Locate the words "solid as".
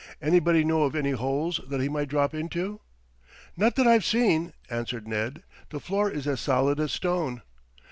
6.41-6.91